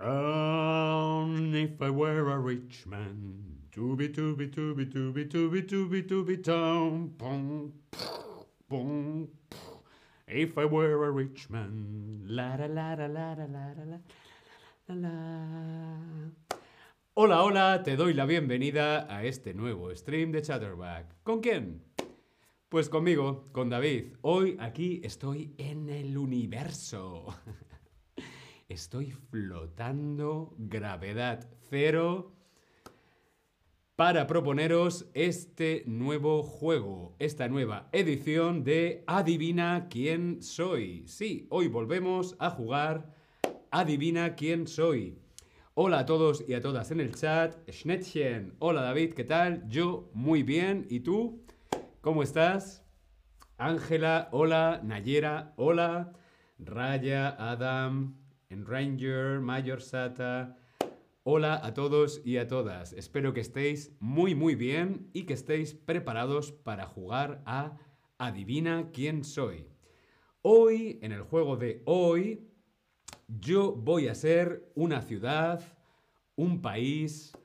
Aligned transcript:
If 0.00 1.82
I 1.82 1.90
were 1.90 2.30
a 2.30 2.38
rich 2.38 2.86
man, 2.86 3.66
tooby 3.72 4.08
tooby 4.10 4.46
tooby 4.46 4.86
tooby 4.86 5.28
If 10.28 10.56
I 10.56 10.64
were 10.66 11.04
a 11.04 11.10
rich 11.10 11.50
la 11.50 12.54
la 12.54 12.94
la 12.94 13.34
la 13.34 13.74
la. 14.86 15.18
Hola, 17.14 17.42
hola, 17.42 17.82
te 17.82 17.96
doy 17.96 18.14
la 18.14 18.24
bienvenida 18.24 19.12
a 19.12 19.24
este 19.24 19.52
nuevo 19.52 19.92
stream 19.96 20.30
de 20.30 20.42
Chatterback. 20.42 21.24
¿Con 21.24 21.40
quién? 21.40 21.82
Pues 22.68 22.88
conmigo, 22.88 23.48
con 23.50 23.68
David. 23.68 24.14
Hoy 24.20 24.56
aquí 24.60 25.00
estoy 25.02 25.56
en 25.58 25.88
el 25.88 26.16
universo. 26.16 27.34
Estoy 28.68 29.12
flotando, 29.12 30.54
gravedad 30.58 31.48
cero, 31.70 32.34
para 33.96 34.26
proponeros 34.26 35.06
este 35.14 35.84
nuevo 35.86 36.42
juego, 36.42 37.16
esta 37.18 37.48
nueva 37.48 37.88
edición 37.92 38.64
de 38.64 39.04
Adivina 39.06 39.86
quién 39.88 40.42
soy. 40.42 41.02
Sí, 41.06 41.46
hoy 41.48 41.68
volvemos 41.68 42.36
a 42.38 42.50
jugar 42.50 43.14
Adivina 43.70 44.34
quién 44.34 44.66
soy. 44.66 45.18
Hola 45.72 46.00
a 46.00 46.04
todos 46.04 46.44
y 46.46 46.52
a 46.52 46.60
todas 46.60 46.90
en 46.90 47.00
el 47.00 47.14
chat. 47.14 47.56
Schnettchen, 47.70 48.54
hola 48.58 48.82
David, 48.82 49.14
¿qué 49.14 49.24
tal? 49.24 49.66
Yo 49.70 50.10
muy 50.12 50.42
bien. 50.42 50.86
¿Y 50.90 51.00
tú? 51.00 51.42
¿Cómo 52.02 52.22
estás? 52.22 52.84
Ángela, 53.56 54.28
hola. 54.30 54.82
Nayera, 54.84 55.54
hola. 55.56 56.12
Raya, 56.58 57.30
Adam, 57.38 58.27
Ranger, 58.50 59.40
Mayor 59.40 59.82
Sata. 59.82 60.56
Hola 61.22 61.60
a 61.62 61.74
todos 61.74 62.22
y 62.24 62.38
a 62.38 62.48
todas. 62.48 62.92
Espero 62.92 63.34
que 63.34 63.40
estéis 63.40 63.96
muy 64.00 64.34
muy 64.34 64.54
bien 64.54 65.10
y 65.12 65.24
que 65.24 65.34
estéis 65.34 65.74
preparados 65.74 66.52
para 66.52 66.86
jugar 66.86 67.42
a 67.44 67.78
Adivina 68.16 68.90
quién 68.92 69.24
soy. 69.24 69.66
Hoy, 70.42 70.98
en 71.02 71.12
el 71.12 71.22
juego 71.22 71.56
de 71.56 71.82
hoy, 71.84 72.48
yo 73.26 73.72
voy 73.72 74.08
a 74.08 74.14
ser 74.14 74.70
una 74.74 75.02
ciudad, 75.02 75.62
un 76.36 76.62
país, 76.62 77.36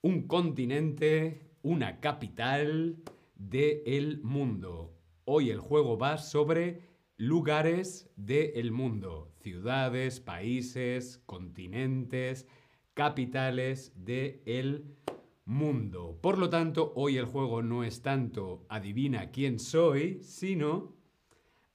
un 0.00 0.28
continente, 0.28 1.50
una 1.62 2.00
capital 2.00 3.02
del 3.34 4.22
mundo. 4.22 4.96
Hoy 5.24 5.50
el 5.50 5.58
juego 5.58 5.98
va 5.98 6.18
sobre 6.18 6.88
lugares 7.16 8.10
del 8.16 8.70
mundo, 8.70 9.31
ciudades, 9.42 10.20
países, 10.20 11.18
continentes, 11.26 12.46
capitales 12.94 13.92
del 13.96 14.96
mundo. 15.44 16.18
Por 16.22 16.38
lo 16.38 16.48
tanto, 16.48 16.92
hoy 16.94 17.16
el 17.16 17.24
juego 17.24 17.62
no 17.62 17.84
es 17.84 18.02
tanto 18.02 18.64
adivina 18.68 19.30
quién 19.30 19.58
soy, 19.58 20.22
sino 20.22 20.94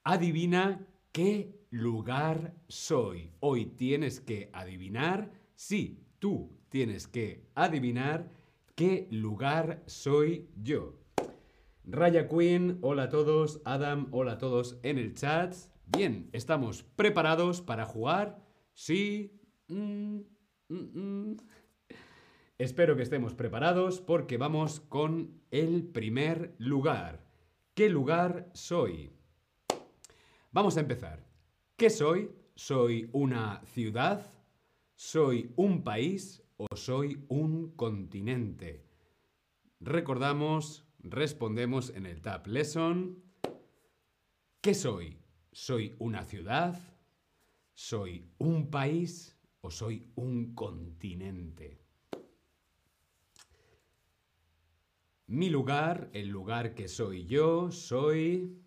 adivina 0.03 0.87
qué 1.11 1.59
lugar 1.69 2.55
soy. 2.69 3.31
Hoy 3.41 3.65
tienes 3.65 4.21
que 4.21 4.49
adivinar, 4.53 5.31
sí, 5.55 5.99
tú 6.19 6.57
tienes 6.69 7.07
que 7.07 7.43
adivinar 7.55 8.29
qué 8.75 9.07
lugar 9.11 9.83
soy 9.87 10.47
yo. 10.55 10.97
Raya 11.83 12.27
Queen, 12.27 12.79
hola 12.81 13.03
a 13.03 13.09
todos. 13.09 13.61
Adam, 13.65 14.07
hola 14.11 14.33
a 14.33 14.37
todos 14.37 14.77
en 14.83 14.97
el 14.97 15.13
chat. 15.13 15.55
Bien, 15.87 16.29
¿estamos 16.33 16.83
preparados 16.83 17.61
para 17.61 17.85
jugar? 17.85 18.43
Sí. 18.73 19.39
Mm, 19.69 20.19
mm, 20.67 21.29
mm. 21.29 21.37
Espero 22.57 22.95
que 22.95 23.03
estemos 23.03 23.33
preparados 23.33 24.01
porque 24.01 24.37
vamos 24.37 24.81
con 24.81 25.41
el 25.49 25.87
primer 25.87 26.55
lugar. 26.57 27.25
¿Qué 27.73 27.89
lugar 27.89 28.49
soy? 28.53 29.11
Vamos 30.51 30.75
a 30.75 30.81
empezar. 30.81 31.25
¿Qué 31.77 31.89
soy? 31.89 32.31
¿Soy 32.55 33.09
una 33.13 33.61
ciudad? 33.65 34.33
¿Soy 34.95 35.53
un 35.55 35.83
país 35.83 36.43
o 36.57 36.75
soy 36.75 37.23
un 37.29 37.75
continente? 37.75 38.83
Recordamos 39.79 40.87
respondemos 40.99 41.91
en 41.91 42.05
el 42.05 42.21
Tab 42.21 42.47
Lesson. 42.47 43.23
¿Qué 44.61 44.73
soy? 44.73 45.17
¿Soy 45.59 45.95
una 45.97 46.23
ciudad? 46.23 46.79
¿Soy 47.73 48.29
un 48.37 48.69
país 48.69 49.35
o 49.61 49.71
soy 49.71 50.11
un 50.13 50.53
continente? 50.53 51.81
Mi 55.25 55.49
lugar, 55.49 56.11
el 56.13 56.27
lugar 56.27 56.75
que 56.75 56.87
soy 56.87 57.25
yo, 57.25 57.71
soy... 57.71 58.61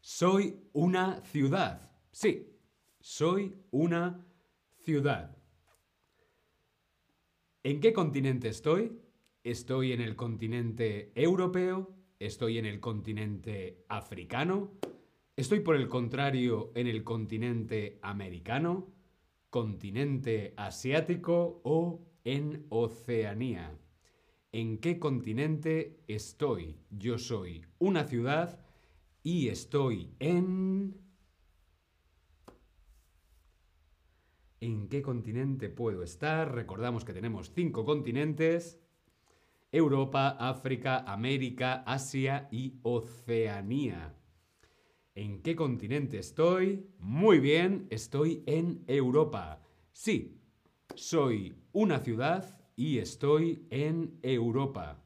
Soy 0.00 0.58
una 0.72 1.20
ciudad. 1.20 1.92
Sí, 2.10 2.58
soy 2.98 3.54
una 3.72 4.26
ciudad. 4.78 5.36
¿En 7.62 7.78
qué 7.82 7.92
continente 7.92 8.48
estoy? 8.48 8.98
estoy 9.44 9.92
en 9.92 10.00
el 10.00 10.16
continente 10.16 11.12
europeo, 11.14 11.94
estoy 12.18 12.56
en 12.56 12.64
el 12.64 12.80
continente 12.80 13.84
africano, 13.88 14.80
estoy 15.40 15.60
por 15.60 15.76
el 15.76 15.88
contrario 15.88 16.70
en 16.74 16.86
el 16.86 17.02
continente 17.02 17.98
americano, 18.02 18.92
continente 19.48 20.52
asiático 20.58 21.62
o 21.64 22.06
en 22.24 22.66
Oceanía. 22.68 23.74
¿En 24.52 24.76
qué 24.78 24.98
continente 24.98 26.04
estoy? 26.08 26.76
Yo 26.90 27.16
soy 27.16 27.64
una 27.78 28.04
ciudad 28.04 28.60
y 29.22 29.48
estoy 29.48 30.14
en... 30.18 31.00
¿En 34.60 34.88
qué 34.88 35.00
continente 35.00 35.70
puedo 35.70 36.02
estar? 36.02 36.54
Recordamos 36.54 37.06
que 37.06 37.14
tenemos 37.14 37.50
cinco 37.54 37.86
continentes. 37.86 38.78
Europa, 39.72 40.36
África, 40.38 40.98
América, 40.98 41.82
Asia 41.86 42.46
y 42.50 42.74
Oceanía. 42.82 44.19
¿En 45.14 45.42
qué 45.42 45.56
continente 45.56 46.18
estoy? 46.18 46.86
Muy 46.98 47.40
bien, 47.40 47.88
estoy 47.90 48.44
en 48.46 48.84
Europa. 48.86 49.60
Sí, 49.92 50.40
soy 50.94 51.56
una 51.72 51.98
ciudad 51.98 52.60
y 52.76 52.98
estoy 52.98 53.66
en 53.70 54.20
Europa. 54.22 55.02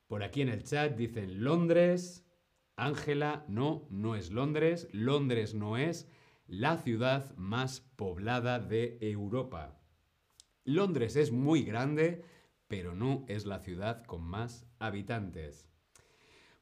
Por 0.08 0.24
aquí 0.24 0.42
en 0.42 0.50
el 0.50 0.66
chat 0.66 0.98
dicen 0.98 1.42
Londres, 1.42 2.28
Ángela, 2.76 3.46
no, 3.48 3.88
no 3.90 4.18
es 4.18 4.30
Londres. 4.30 4.90
Londres 4.92 5.54
no 5.54 5.78
es 5.78 6.12
la 6.48 6.76
ciudad 6.80 7.34
más 7.38 7.80
poblada 7.80 8.60
de 8.60 8.98
Europa. 9.00 9.80
Londres 10.66 11.16
es 11.16 11.32
muy 11.32 11.64
grande, 11.64 12.26
pero 12.68 12.94
no 12.94 13.24
es 13.30 13.46
la 13.46 13.60
ciudad 13.60 14.04
con 14.04 14.24
más 14.24 14.68
habitantes. 14.80 15.70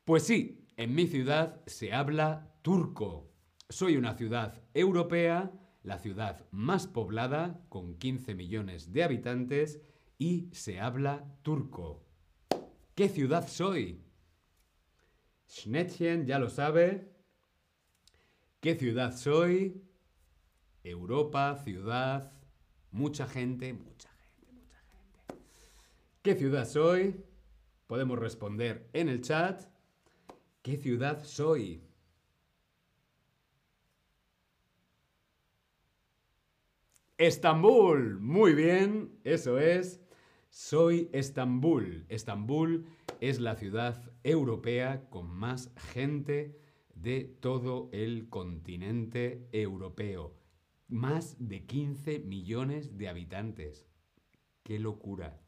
Pues 0.05 0.21
sí, 0.21 0.67
en 0.77 0.93
mi 0.93 1.07
ciudad 1.07 1.63
se 1.65 1.91
habla 1.91 2.53
turco. 2.61 3.33
Soy 3.67 3.97
una 3.97 4.13
ciudad 4.13 4.61
europea, 4.75 5.51
la 5.83 5.99
ciudad 5.99 6.45
más 6.51 6.87
poblada, 6.87 7.63
con 7.69 7.97
15 7.97 8.35
millones 8.35 8.91
de 8.91 9.03
habitantes, 9.03 9.81
y 10.17 10.49
se 10.51 10.79
habla 10.79 11.25
turco. 11.41 12.05
¿Qué 12.95 13.07
ciudad 13.07 13.47
soy? 13.47 14.03
Schnettchen 15.47 16.25
ya 16.25 16.37
lo 16.37 16.49
sabe. 16.49 17.15
¿Qué 18.59 18.75
ciudad 18.75 19.15
soy? 19.15 19.81
Europa, 20.83 21.55
ciudad, 21.63 22.33
mucha 22.91 23.25
gente, 23.27 23.73
mucha 23.73 24.09
gente, 24.09 24.51
mucha 24.53 24.79
gente. 25.29 25.45
¿Qué 26.21 26.35
ciudad 26.35 26.67
soy? 26.67 27.23
Podemos 27.87 28.19
responder 28.19 28.89
en 28.93 29.09
el 29.09 29.21
chat. 29.21 29.61
¿Qué 30.61 30.77
ciudad 30.77 31.23
soy? 31.23 31.88
Estambul. 37.19 38.17
Muy 38.21 38.53
bien, 38.53 39.19
eso 39.25 39.59
es. 39.59 39.99
Soy 40.49 41.09
Estambul. 41.11 42.05
Estambul 42.07 42.85
es 43.19 43.41
la 43.41 43.55
ciudad 43.55 44.09
europea 44.23 45.09
con 45.09 45.29
más 45.29 45.69
gente 45.91 46.57
de 46.95 47.25
todo 47.25 47.89
el 47.91 48.29
continente 48.29 49.49
europeo. 49.51 50.33
Más 50.87 51.35
de 51.45 51.65
15 51.65 52.19
millones 52.19 52.97
de 52.97 53.09
habitantes. 53.09 53.85
¡Qué 54.63 54.79
locura! 54.79 55.41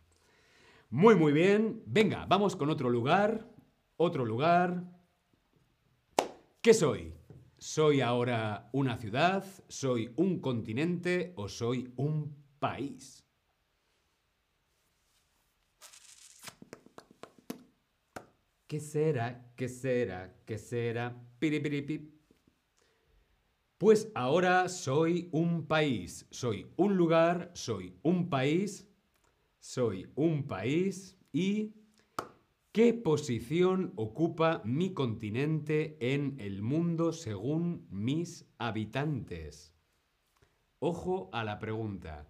Muy, 0.90 1.16
muy 1.16 1.32
bien. 1.32 1.84
Venga, 1.86 2.26
vamos 2.26 2.58
con 2.58 2.70
otro 2.70 2.90
lugar. 2.90 3.50
Otro 3.96 4.26
lugar. 4.26 4.84
¿Qué 6.62 6.74
soy? 6.74 7.14
¿Soy 7.64 8.02
ahora 8.02 8.72
una 8.74 8.98
ciudad? 8.98 9.46
¿Soy 9.68 10.12
un 10.16 10.40
continente 10.40 11.32
o 11.36 11.48
soy 11.48 11.94
un 11.96 12.36
país? 12.58 13.24
¿Qué 18.66 18.80
será? 18.80 19.54
¿Qué 19.56 19.70
será? 19.70 20.36
¿Qué 20.44 20.58
será? 20.58 21.16
Piripiripip. 21.38 22.12
Pues 23.78 24.12
ahora 24.16 24.68
soy 24.68 25.30
un 25.32 25.68
país, 25.68 26.26
soy 26.32 26.66
un 26.78 26.98
lugar, 26.98 27.52
soy 27.54 27.96
un 28.02 28.28
país, 28.28 28.88
soy 29.60 30.12
un 30.16 30.48
país 30.48 31.16
y 31.32 31.76
¿qué 32.72 32.94
posición 32.94 33.94
ocupa 33.96 34.62
mi 34.66 34.94
continente 34.94 35.98
en 36.00 36.36
el 36.40 36.62
mundo 36.62 37.14
según 37.14 37.88
mis 37.90 38.48
habitantes? 38.58 39.76
Ojo 40.80 41.30
a 41.34 41.44
la 41.44 41.60
pregunta. 41.60 42.28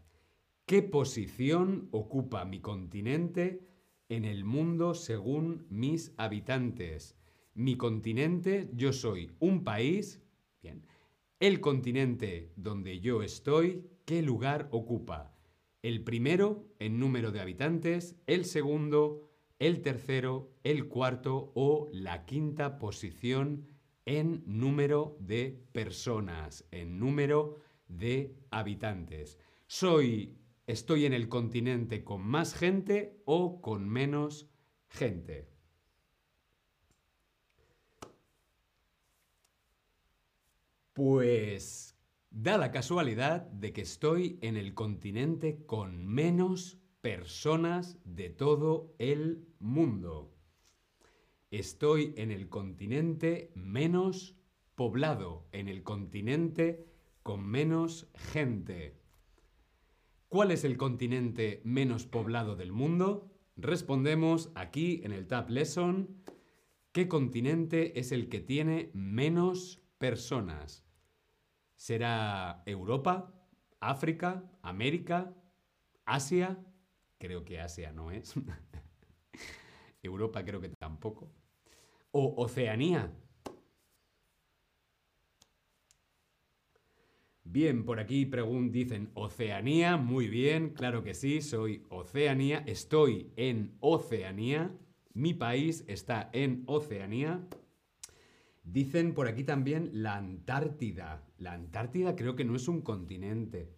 ¿Qué 0.66 0.82
posición 0.82 1.90
ocupa 1.92 2.46
mi 2.46 2.60
continente 2.60 3.72
en 4.12 4.26
el 4.26 4.44
mundo 4.44 4.94
según 4.94 5.66
mis 5.70 6.14
habitantes. 6.18 7.16
Mi 7.54 7.78
continente, 7.78 8.70
yo 8.74 8.92
soy 8.92 9.32
un 9.40 9.64
país. 9.64 10.22
Bien. 10.62 10.86
El 11.40 11.62
continente 11.62 12.52
donde 12.58 13.00
yo 13.00 13.24
estoy, 13.24 13.88
¿qué 14.04 14.22
lugar 14.22 14.68
ocupa? 14.72 15.34
El 15.82 16.04
primero 16.04 16.68
en 16.80 17.00
número 17.00 17.32
de 17.32 17.40
habitantes, 17.40 18.18
el 18.28 18.44
segundo, 18.44 19.31
el 19.62 19.82
tercero, 19.82 20.52
el 20.64 20.88
cuarto 20.88 21.52
o 21.56 21.88
la 21.94 22.26
quinta 22.26 22.80
posición 22.80 23.68
en 24.06 24.44
número 24.46 25.16
de 25.20 25.64
personas, 25.72 26.68
en 26.72 27.00
número 27.00 27.58
de 27.88 28.36
habitantes. 28.50 29.38
Soy 29.68 30.36
¿Estoy 30.72 31.06
en 31.06 31.14
el 31.14 31.28
continente 31.28 32.04
con 32.04 32.22
más 32.22 32.54
gente 32.54 33.22
o 33.26 33.62
con 33.62 33.90
menos 33.90 34.50
gente? 34.88 35.50
Pues 40.94 41.98
da 42.30 42.58
la 42.58 42.72
casualidad 42.72 43.42
de 43.42 43.74
que 43.74 43.82
estoy 43.82 44.40
en 44.42 44.56
el 44.56 44.74
continente 44.74 45.66
con 45.66 46.06
menos 46.08 46.81
personas 47.02 48.00
de 48.06 48.30
todo 48.30 48.96
el 49.00 49.48
mundo. 49.60 50.34
Estoy 51.50 52.14
en 52.16 52.32
el 52.32 52.48
continente 52.48 53.52
menos 53.56 54.38
poblado, 54.76 55.48
en 55.52 55.68
el 55.68 55.84
continente 55.84 56.88
con 57.24 57.46
menos 57.46 58.08
gente. 58.16 59.02
¿Cuál 60.30 60.52
es 60.52 60.64
el 60.64 60.78
continente 60.78 61.62
menos 61.66 62.06
poblado 62.06 62.56
del 62.56 62.72
mundo? 62.72 63.30
Respondemos 63.58 64.52
aquí 64.56 65.02
en 65.04 65.12
el 65.12 65.28
Tab 65.28 65.50
Lesson. 65.50 66.24
¿Qué 66.94 67.08
continente 67.08 68.00
es 68.00 68.12
el 68.12 68.30
que 68.30 68.40
tiene 68.40 68.92
menos 68.94 69.82
personas? 69.98 70.86
¿Será 71.76 72.64
Europa? 72.66 73.34
¿África? 73.80 74.50
¿América? 74.62 75.34
¿Asia? 76.06 76.64
Creo 77.22 77.46
que 77.46 77.60
Asia 77.60 77.92
no 77.92 78.10
es. 78.10 78.34
Europa 80.02 80.44
creo 80.44 80.60
que 80.60 80.70
tampoco. 80.70 81.32
¿O 82.10 82.34
Oceanía? 82.44 83.14
Bien, 87.44 87.86
por 87.86 88.00
aquí 88.00 88.26
dicen 88.72 89.12
Oceanía, 89.14 89.98
muy 89.98 90.30
bien, 90.30 90.72
claro 90.72 91.04
que 91.04 91.14
sí, 91.14 91.44
soy 91.44 91.86
Oceanía, 91.90 92.64
estoy 92.66 93.32
en 93.36 93.78
Oceanía, 93.82 94.76
mi 95.14 95.36
país 95.36 95.86
está 95.88 96.32
en 96.34 96.64
Oceanía. 96.66 97.48
Dicen 98.64 99.14
por 99.14 99.28
aquí 99.28 99.44
también 99.44 99.92
la 99.94 100.16
Antártida. 100.16 101.24
La 101.38 101.54
Antártida 101.54 102.16
creo 102.16 102.36
que 102.36 102.46
no 102.46 102.56
es 102.56 102.68
un 102.68 102.82
continente. 102.82 103.76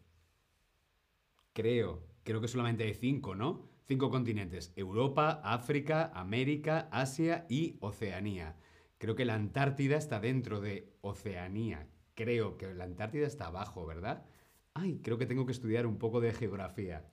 Creo. 1.51 2.12
Creo 2.23 2.41
que 2.41 2.47
solamente 2.47 2.83
hay 2.85 2.93
cinco, 2.93 3.35
¿no? 3.35 3.67
Cinco 3.85 4.09
continentes. 4.09 4.71
Europa, 4.75 5.41
África, 5.43 6.11
América, 6.13 6.87
Asia 6.91 7.45
y 7.49 7.77
Oceanía. 7.81 8.55
Creo 8.97 9.15
que 9.15 9.25
la 9.25 9.35
Antártida 9.35 9.97
está 9.97 10.19
dentro 10.19 10.61
de 10.61 10.93
Oceanía. 11.01 11.89
Creo 12.15 12.57
que 12.57 12.73
la 12.73 12.85
Antártida 12.85 13.27
está 13.27 13.47
abajo, 13.47 13.85
¿verdad? 13.85 14.25
Ay, 14.73 15.01
creo 15.03 15.17
que 15.17 15.25
tengo 15.25 15.45
que 15.45 15.51
estudiar 15.51 15.85
un 15.85 15.97
poco 15.97 16.21
de 16.21 16.31
geografía. 16.31 17.05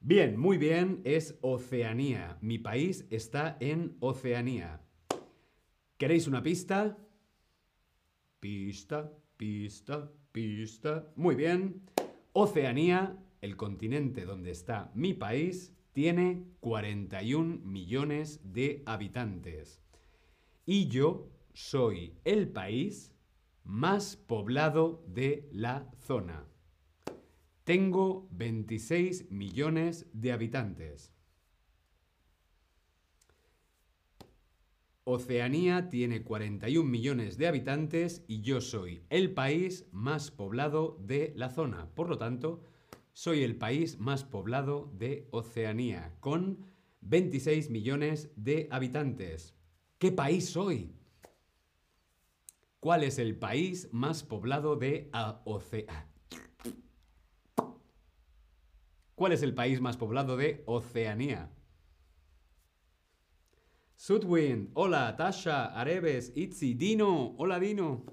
Bien, 0.00 0.38
muy 0.38 0.56
bien, 0.56 1.02
es 1.04 1.38
Oceanía. 1.42 2.38
Mi 2.40 2.58
país 2.58 3.06
está 3.10 3.56
en 3.60 3.96
Oceanía. 4.00 4.80
¿Queréis 5.98 6.26
una 6.26 6.42
pista? 6.42 6.96
Pista, 8.40 9.12
pista, 9.36 10.10
pista. 10.32 11.12
Muy 11.16 11.34
bien. 11.34 11.82
Oceanía, 12.32 13.18
el 13.40 13.56
continente 13.56 14.24
donde 14.24 14.50
está 14.50 14.90
mi 14.94 15.14
país, 15.14 15.72
tiene 15.92 16.44
41 16.60 17.60
millones 17.64 18.40
de 18.44 18.82
habitantes. 18.86 19.80
Y 20.64 20.88
yo 20.88 21.30
soy 21.54 22.14
el 22.24 22.48
país 22.48 23.14
más 23.64 24.16
poblado 24.16 25.04
de 25.08 25.48
la 25.52 25.90
zona. 25.98 26.46
Tengo 27.64 28.28
26 28.30 29.30
millones 29.30 30.06
de 30.12 30.32
habitantes. 30.32 31.12
Oceanía 35.10 35.88
tiene 35.88 36.22
41 36.22 36.88
millones 36.88 37.38
de 37.38 37.46
habitantes 37.46 38.24
y 38.28 38.42
yo 38.42 38.60
soy 38.60 39.02
el 39.08 39.32
país 39.32 39.86
más 39.90 40.30
poblado 40.30 40.98
de 41.00 41.32
la 41.34 41.48
zona. 41.48 41.88
Por 41.94 42.10
lo 42.10 42.18
tanto, 42.18 42.62
soy 43.18 43.42
el 43.42 43.56
país 43.56 43.98
más 43.98 44.22
poblado 44.22 44.92
de 44.94 45.26
Oceanía, 45.32 46.14
con 46.20 46.64
26 47.00 47.68
millones 47.68 48.30
de 48.36 48.68
habitantes. 48.70 49.56
¿Qué 49.98 50.12
país 50.12 50.50
soy? 50.50 50.94
¿Cuál 52.78 53.02
es 53.02 53.18
el 53.18 53.36
país 53.36 53.88
más 53.90 54.22
poblado 54.22 54.76
de 54.76 55.10
Oceanía? 55.44 56.06
¿Cuál 59.16 59.32
es 59.32 59.42
el 59.42 59.52
país 59.52 59.80
más 59.80 59.96
poblado 59.96 60.36
de 60.36 60.62
Oceanía? 60.66 61.50
Sudwind, 63.96 64.70
hola, 64.74 65.16
Tasha, 65.16 65.64
Areves, 65.64 66.32
Itzi, 66.36 66.74
Dino, 66.74 67.34
hola 67.36 67.58
Dino. 67.58 68.04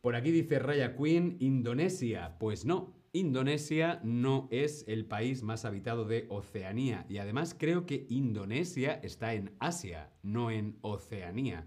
Por 0.00 0.14
aquí 0.14 0.30
dice 0.30 0.60
Raya 0.60 0.96
Queen, 0.96 1.36
Indonesia. 1.40 2.36
Pues 2.38 2.64
no, 2.64 2.97
Indonesia 3.18 4.00
no 4.04 4.48
es 4.50 4.84
el 4.86 5.04
país 5.04 5.42
más 5.42 5.64
habitado 5.64 6.04
de 6.04 6.26
Oceanía. 6.28 7.04
Y 7.08 7.18
además 7.18 7.56
creo 7.58 7.84
que 7.84 8.06
Indonesia 8.08 9.00
está 9.02 9.34
en 9.34 9.56
Asia, 9.58 10.10
no 10.22 10.50
en 10.50 10.78
Oceanía. 10.82 11.66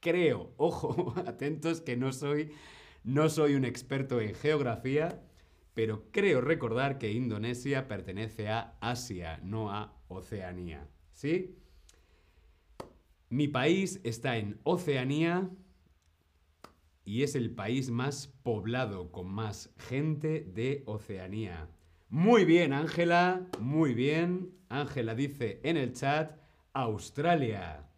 Creo, 0.00 0.52
ojo, 0.58 1.14
atentos 1.26 1.80
que 1.80 1.96
no 1.96 2.12
soy, 2.12 2.52
no 3.04 3.28
soy 3.28 3.54
un 3.54 3.64
experto 3.64 4.20
en 4.20 4.34
geografía, 4.34 5.22
pero 5.74 6.04
creo 6.10 6.40
recordar 6.40 6.98
que 6.98 7.12
Indonesia 7.12 7.88
pertenece 7.88 8.48
a 8.48 8.76
Asia, 8.80 9.40
no 9.42 9.70
a 9.70 9.96
Oceanía. 10.08 10.86
¿Sí? 11.12 11.56
Mi 13.30 13.48
país 13.48 14.00
está 14.04 14.36
en 14.36 14.58
Oceanía 14.64 15.48
y 17.10 17.24
es 17.24 17.34
el 17.34 17.50
país 17.50 17.90
más 17.90 18.28
poblado, 18.44 19.10
con 19.10 19.26
más 19.26 19.74
gente 19.78 20.44
de 20.44 20.84
Oceanía. 20.86 21.68
Muy 22.08 22.44
bien, 22.44 22.72
Ángela, 22.72 23.48
muy 23.58 23.94
bien. 23.94 24.54
Ángela 24.68 25.16
dice 25.16 25.60
en 25.64 25.76
el 25.76 25.92
chat, 25.92 26.38
Australia. 26.72 27.90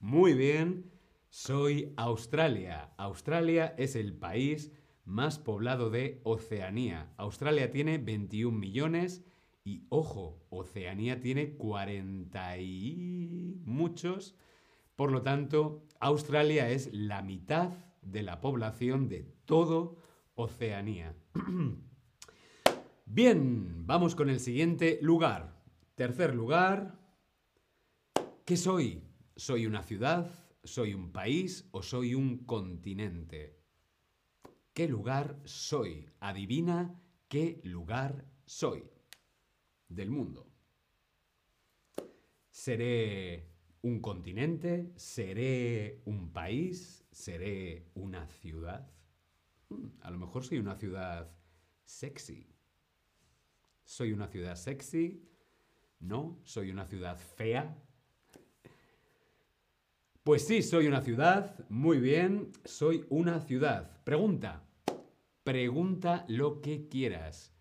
Muy 0.00 0.32
bien, 0.32 0.90
soy 1.28 1.92
Australia. 1.98 2.94
Australia 2.96 3.74
es 3.76 3.94
el 3.94 4.14
país 4.14 4.72
más 5.04 5.38
poblado 5.38 5.90
de 5.90 6.22
Oceanía. 6.24 7.12
Australia 7.18 7.70
tiene 7.70 7.98
21 7.98 8.58
millones 8.58 9.22
y 9.64 9.82
ojo, 9.90 10.46
Oceanía 10.48 11.20
tiene 11.20 11.56
40 11.58 12.56
y 12.56 13.60
muchos. 13.66 14.34
Por 14.94 15.12
lo 15.12 15.20
tanto, 15.20 15.84
Australia 16.00 16.70
es 16.70 16.88
la 16.94 17.20
mitad 17.20 17.85
de 18.06 18.22
la 18.22 18.40
población 18.40 19.08
de 19.08 19.22
todo 19.44 19.98
Oceanía. 20.34 21.14
Bien, 23.06 23.86
vamos 23.86 24.14
con 24.14 24.28
el 24.28 24.40
siguiente 24.40 24.98
lugar. 25.02 25.62
Tercer 25.94 26.34
lugar. 26.34 26.98
¿Qué 28.44 28.56
soy? 28.56 29.02
¿Soy 29.34 29.66
una 29.66 29.82
ciudad? 29.82 30.30
¿Soy 30.62 30.94
un 30.94 31.12
país 31.12 31.68
o 31.70 31.82
soy 31.82 32.14
un 32.14 32.44
continente? 32.44 33.60
¿Qué 34.72 34.88
lugar 34.88 35.40
soy? 35.44 36.08
Adivina 36.20 37.00
qué 37.28 37.60
lugar 37.64 38.24
soy 38.44 38.84
del 39.88 40.10
mundo. 40.10 40.46
¿Seré 42.50 43.48
un 43.82 44.00
continente? 44.00 44.92
¿Seré 44.96 46.02
un 46.04 46.32
país? 46.32 47.05
¿Seré 47.16 47.86
una 47.94 48.26
ciudad? 48.26 48.86
Hmm, 49.70 49.88
a 50.02 50.10
lo 50.10 50.18
mejor 50.18 50.44
soy 50.44 50.58
una 50.58 50.76
ciudad 50.76 51.32
sexy. 51.82 52.46
¿Soy 53.84 54.12
una 54.12 54.28
ciudad 54.28 54.54
sexy? 54.54 55.26
¿No? 55.98 56.38
¿Soy 56.44 56.70
una 56.70 56.84
ciudad 56.84 57.18
fea? 57.18 57.74
Pues 60.24 60.46
sí, 60.46 60.60
soy 60.60 60.88
una 60.88 61.00
ciudad. 61.00 61.66
Muy 61.70 62.00
bien, 62.00 62.52
soy 62.66 63.06
una 63.08 63.40
ciudad. 63.40 64.04
Pregunta. 64.04 64.62
Pregunta 65.42 66.26
lo 66.28 66.60
que 66.60 66.86
quieras 66.86 67.54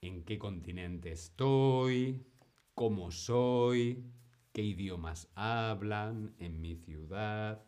en 0.00 0.22
qué 0.22 0.38
continente 0.38 1.10
estoy, 1.10 2.24
cómo 2.72 3.10
soy, 3.10 4.04
qué 4.52 4.62
idiomas 4.62 5.28
hablan 5.34 6.36
en 6.38 6.60
mi 6.60 6.76
ciudad. 6.76 7.66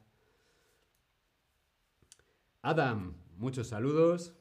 Adam, 2.62 3.14
muchos 3.36 3.68
saludos. 3.68 4.34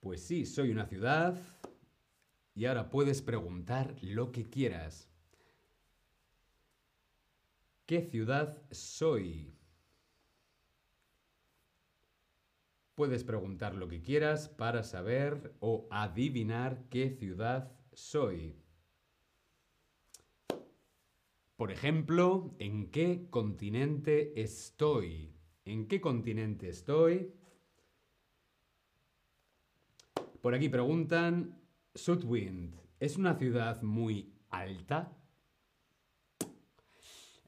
Pues 0.00 0.22
sí, 0.22 0.44
soy 0.44 0.70
una 0.70 0.86
ciudad 0.86 1.38
y 2.54 2.66
ahora 2.66 2.90
puedes 2.90 3.22
preguntar 3.22 3.96
lo 4.02 4.30
que 4.30 4.48
quieras. 4.48 5.08
¿Qué 7.86 8.02
ciudad 8.02 8.62
soy? 8.70 9.56
Puedes 12.94 13.24
preguntar 13.24 13.74
lo 13.74 13.88
que 13.88 14.02
quieras 14.02 14.48
para 14.50 14.82
saber 14.82 15.54
o 15.60 15.88
adivinar 15.90 16.84
qué 16.90 17.10
ciudad 17.10 17.72
soy. 17.94 18.54
Por 21.56 21.72
ejemplo, 21.72 22.54
¿en 22.58 22.90
qué 22.90 23.26
continente 23.30 24.40
estoy? 24.40 25.39
¿En 25.70 25.86
qué 25.86 26.00
continente 26.00 26.68
estoy? 26.68 27.32
Por 30.40 30.52
aquí 30.52 30.68
preguntan, 30.68 31.62
Sudwind, 31.94 32.74
¿es 32.98 33.16
una 33.16 33.36
ciudad 33.36 33.80
muy 33.80 34.34
alta? 34.48 35.16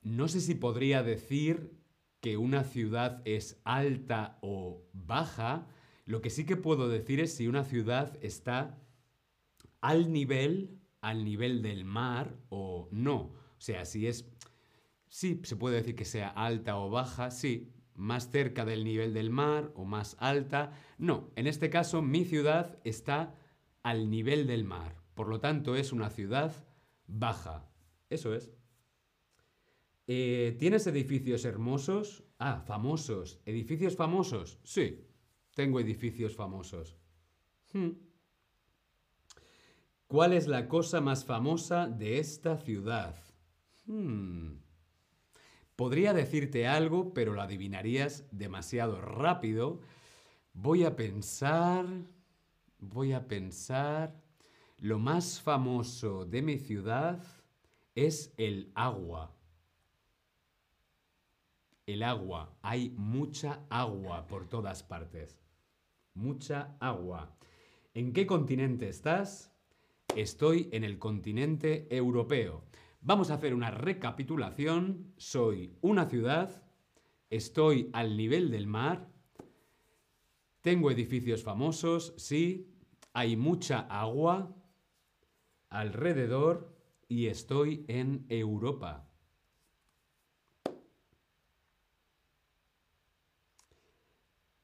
No 0.03 0.29
sé 0.29 0.41
si 0.41 0.55
podría 0.55 1.03
decir 1.03 1.77
que 2.21 2.37
una 2.37 2.63
ciudad 2.63 3.23
es 3.25 3.61
alta 3.65 4.39
o 4.41 4.89
baja, 4.93 5.67
lo 6.07 6.21
que 6.21 6.31
sí 6.31 6.47
que 6.47 6.57
puedo 6.57 6.89
decir 6.89 7.19
es 7.19 7.35
si 7.35 7.49
una 7.49 7.65
ciudad 7.65 8.17
está 8.23 8.79
al 9.81 10.13
nivel, 10.13 10.79
al 11.01 11.25
nivel 11.25 11.61
del 11.61 11.85
mar 11.85 12.37
o 12.51 12.89
no. 12.93 13.17
O 13.19 13.61
sea, 13.61 13.85
si 13.85 14.07
es, 14.07 14.31
sí, 15.09 15.41
se 15.43 15.57
puede 15.57 15.75
decir 15.75 15.97
que 15.97 16.05
sea 16.05 16.29
alta 16.29 16.77
o 16.79 16.89
baja, 16.89 17.33
sí, 17.33 17.73
más 18.03 18.31
cerca 18.31 18.65
del 18.65 18.83
nivel 18.85 19.15
del 19.15 19.31
mar 19.31 19.71
o 19.77 19.85
más 19.85 20.17
alta. 20.19 20.73
No, 20.99 21.31
en 21.37 21.47
este 21.47 21.71
caso 21.71 22.03
mi 22.03 22.25
ciudad 22.25 22.79
está 22.83 23.35
al 23.85 24.11
nivel 24.11 24.47
del 24.49 24.65
mar. 24.65 24.97
Por 25.15 25.29
lo 25.29 25.39
tanto, 25.39 25.77
es 25.77 25.93
una 25.93 26.11
ciudad 26.11 26.53
baja. 27.07 27.71
Eso 28.11 28.35
es. 28.35 28.51
Eh, 30.09 30.57
¿Tienes 30.59 30.87
edificios 30.89 31.45
hermosos? 31.45 32.25
Ah, 32.39 32.61
famosos. 32.67 33.41
¿Edificios 33.47 33.95
famosos? 33.95 34.59
Sí, 34.65 35.07
tengo 35.55 35.79
edificios 35.79 36.35
famosos. 36.35 36.97
Hmm. 37.73 37.91
¿Cuál 40.09 40.33
es 40.33 40.49
la 40.49 40.67
cosa 40.67 41.01
más 41.01 41.25
famosa 41.25 41.87
de 41.87 42.19
esta 42.19 42.57
ciudad? 42.57 43.17
Hmm. 43.87 44.57
Podría 45.83 46.13
decirte 46.13 46.69
algo, 46.69 47.13
pero 47.13 47.33
lo 47.33 47.43
adivinarías 47.43 48.25
demasiado 48.31 49.01
rápido. 49.01 49.81
Voy 50.55 50.85
a 50.85 50.95
pensar, 50.95 51.87
voy 52.79 53.13
a 53.13 53.27
pensar. 53.27 54.15
Lo 54.79 55.01
más 55.01 55.41
famoso 55.41 56.25
de 56.25 56.41
mi 56.41 56.59
ciudad 56.59 57.21
es 57.97 58.33
el 58.37 58.71
agua. 58.77 59.35
El 61.85 62.05
agua. 62.05 62.55
Hay 62.63 62.91
mucha 62.91 63.67
agua 63.69 64.29
por 64.29 64.47
todas 64.47 64.85
partes. 64.85 65.37
Mucha 66.15 66.77
agua. 66.79 67.37
¿En 67.93 68.13
qué 68.13 68.25
continente 68.25 68.89
estás? 68.89 69.51
Estoy 70.15 70.69
en 70.71 70.85
el 70.85 71.01
continente 71.01 71.89
europeo. 71.91 72.63
Vamos 73.05 73.31
a 73.31 73.35
hacer 73.35 73.53
una 73.53 73.73
recapitulación. 73.73 75.13
Soy 75.17 75.77
una 75.81 76.07
ciudad, 76.07 76.63
estoy 77.31 77.91
al 77.93 78.17
nivel 78.17 78.53
del 78.53 78.69
mar, 78.69 79.09
tengo 80.61 80.89
edificios 80.89 81.43
famosos, 81.43 82.15
sí, 82.17 82.73
hay 83.13 83.37
mucha 83.37 83.81
agua 83.81 84.55
alrededor 85.69 86.73
y 87.09 87.27
estoy 87.27 87.85
en 87.89 88.25
Europa. 88.29 89.09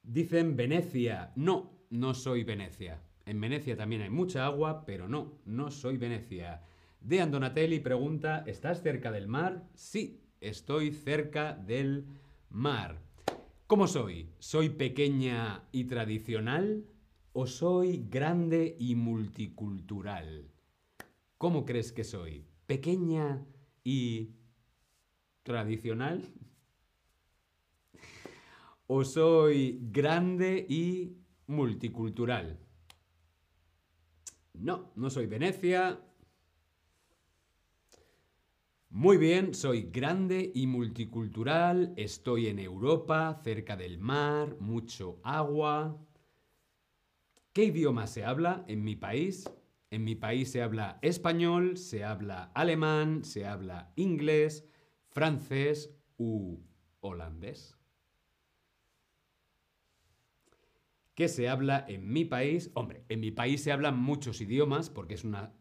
Dicen 0.01 0.55
Venecia. 0.55 1.33
No, 1.35 1.83
no 1.89 2.13
soy 2.13 2.45
Venecia. 2.45 3.03
En 3.25 3.41
Venecia 3.41 3.75
también 3.75 4.01
hay 4.01 4.09
mucha 4.09 4.45
agua, 4.45 4.85
pero 4.85 5.09
no, 5.09 5.41
no 5.43 5.69
soy 5.71 5.97
Venecia. 5.97 6.63
Dean 7.01 7.31
Donatelli 7.31 7.79
pregunta, 7.79 8.43
¿estás 8.45 8.83
cerca 8.83 9.11
del 9.11 9.27
mar? 9.27 9.63
Sí, 9.73 10.21
estoy 10.41 10.91
cerca 10.91 11.53
del 11.53 12.05
mar. 12.49 12.99
¿Cómo 13.67 13.87
soy? 13.87 14.29
¿Soy 14.39 14.69
pequeña 14.69 15.63
y 15.71 15.85
tradicional 15.85 16.85
o 17.31 17.47
soy 17.47 18.05
grande 18.09 18.75
y 18.77 18.95
multicultural? 18.95 20.51
¿Cómo 21.37 21.65
crees 21.65 21.93
que 21.93 22.03
soy? 22.03 22.45
¿Pequeña 22.65 23.45
y 23.83 24.31
tradicional? 25.43 26.21
¿O 28.87 29.05
soy 29.05 29.79
grande 29.89 30.65
y 30.67 31.15
multicultural? 31.47 32.59
No, 34.53 34.91
no 34.95 35.09
soy 35.09 35.27
Venecia. 35.27 36.01
Muy 38.91 39.17
bien, 39.17 39.53
soy 39.53 39.83
grande 39.83 40.51
y 40.51 40.65
multicultural, 40.65 41.93
estoy 41.95 42.47
en 42.47 42.57
Europa, 42.57 43.39
cerca 43.43 43.77
del 43.77 43.99
mar, 43.99 44.57
mucho 44.59 45.19
agua. 45.23 45.95
¿Qué 47.53 47.65
idioma 47.65 48.07
se 48.07 48.25
habla 48.25 48.65
en 48.67 48.83
mi 48.83 48.95
país? 48.95 49.47
En 49.91 50.03
mi 50.03 50.15
país 50.15 50.51
se 50.51 50.63
habla 50.63 50.97
español, 51.03 51.77
se 51.77 52.03
habla 52.03 52.51
alemán, 52.55 53.23
se 53.23 53.45
habla 53.45 53.93
inglés, 53.95 54.65
francés 55.07 55.91
u 56.17 56.57
holandés. 56.99 57.77
¿Qué 61.13 61.27
se 61.27 61.47
habla 61.47 61.85
en 61.87 62.11
mi 62.11 62.25
país? 62.25 62.71
Hombre, 62.73 63.03
en 63.07 63.19
mi 63.19 63.29
país 63.29 63.61
se 63.61 63.71
hablan 63.71 63.99
muchos 63.99 64.41
idiomas 64.41 64.89
porque 64.89 65.13
es, 65.13 65.23
una, 65.23 65.53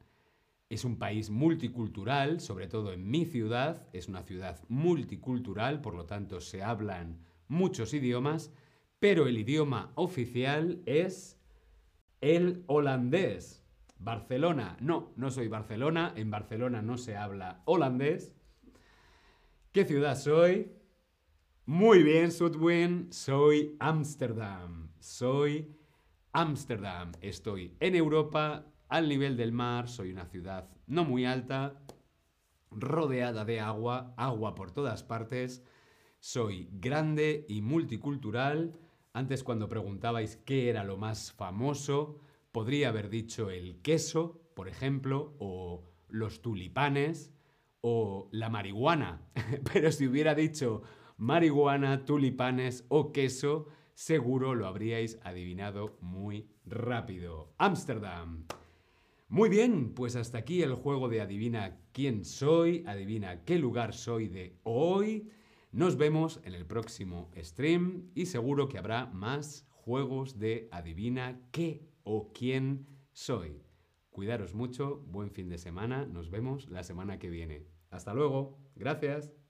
es 0.68 0.84
un 0.84 0.98
país 0.98 1.30
multicultural, 1.30 2.40
sobre 2.40 2.66
todo 2.66 2.92
en 2.92 3.10
mi 3.10 3.25
ciudad, 3.25 3.87
es 3.92 4.08
una 4.08 4.22
ciudad 4.22 4.62
multicultural, 4.68 5.80
por 5.80 5.94
lo 5.94 6.04
tanto 6.04 6.40
se 6.40 6.62
hablan 6.62 7.18
muchos 7.48 7.94
idiomas, 7.94 8.52
pero 8.98 9.26
el 9.26 9.38
idioma 9.38 9.92
oficial 9.94 10.82
es 10.84 11.40
el 12.20 12.64
holandés. 12.66 13.64
Barcelona, 13.99 14.76
no, 14.80 15.12
no 15.16 15.30
soy 15.30 15.49
Barcelona, 15.49 16.12
en 16.16 16.30
Barcelona 16.30 16.82
no 16.82 16.99
se 16.99 17.16
habla 17.16 17.62
holandés. 17.64 18.34
¿Qué 19.73 19.84
ciudad 19.84 20.16
soy? 20.16 20.73
Muy 21.64 22.02
bien, 22.02 22.30
Sudwin, 22.30 23.12
soy 23.12 23.76
Ámsterdam. 23.80 24.90
Soy 25.00 25.75
Ámsterdam. 26.32 27.12
Estoy 27.21 27.76
en 27.80 27.95
Europa, 27.95 28.66
al 28.88 29.08
nivel 29.08 29.36
del 29.36 29.52
mar, 29.52 29.88
soy 29.88 30.10
una 30.12 30.26
ciudad 30.26 30.68
no 30.86 31.04
muy 31.04 31.24
alta, 31.26 31.80
rodeada 32.70 33.44
de 33.44 33.60
agua, 33.60 34.14
agua 34.16 34.54
por 34.54 34.70
todas 34.70 35.02
partes. 35.02 35.62
Soy 36.18 36.68
grande 36.72 37.44
y 37.48 37.62
multicultural. 37.62 38.78
Antes 39.12 39.44
cuando 39.44 39.68
preguntabais 39.68 40.36
qué 40.36 40.68
era 40.68 40.84
lo 40.84 40.96
más 40.96 41.32
famoso, 41.32 42.20
podría 42.52 42.88
haber 42.88 43.08
dicho 43.08 43.50
el 43.50 43.80
queso, 43.82 44.40
por 44.54 44.68
ejemplo, 44.68 45.36
o 45.38 45.84
los 46.08 46.40
tulipanes, 46.40 47.32
o 47.80 48.28
la 48.32 48.48
marihuana. 48.48 49.22
Pero 49.72 49.92
si 49.92 50.06
hubiera 50.06 50.34
dicho 50.34 50.82
marihuana, 51.16 52.04
tulipanes 52.04 52.84
o 52.88 53.12
queso, 53.12 53.66
seguro 53.94 54.54
lo 54.54 54.66
habríais 54.66 55.18
adivinado 55.22 55.96
muy 56.00 56.48
rápido. 56.64 57.52
Ámsterdam. 57.58 58.46
Muy 59.30 59.50
bien, 59.50 59.93
pues 59.93 60.17
hasta 60.17 60.38
aquí 60.38 60.62
el 60.62 60.73
juego 60.73 61.10
de 61.10 61.21
adivina 61.21 61.78
quién 61.93 62.25
soy, 62.25 62.82
adivina 62.86 63.45
qué 63.45 63.58
lugar 63.58 63.93
soy 63.93 64.26
de 64.26 64.58
hoy. 64.62 65.28
Nos 65.71 65.99
vemos 65.99 66.41
en 66.45 66.54
el 66.54 66.64
próximo 66.64 67.30
stream 67.36 68.10
y 68.14 68.25
seguro 68.25 68.71
que 68.71 68.78
habrá 68.78 69.04
más 69.04 69.69
juegos 69.71 70.38
de 70.38 70.71
adivina 70.73 71.43
qué 71.52 71.86
o 72.04 72.32
quién 72.32 72.86
soy. 73.12 73.60
Cuidaros 74.08 74.54
mucho, 74.54 75.04
buen 75.06 75.30
fin 75.30 75.50
de 75.50 75.58
semana, 75.58 76.06
nos 76.06 76.30
vemos 76.30 76.71
la 76.71 76.82
semana 76.82 77.19
que 77.19 77.28
viene. 77.28 77.67
Hasta 77.91 78.14
luego, 78.14 78.56
gracias. 78.76 79.38